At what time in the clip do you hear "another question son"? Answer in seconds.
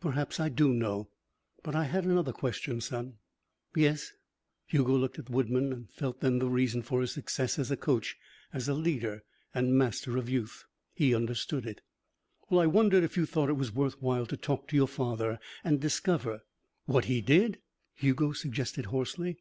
2.06-3.18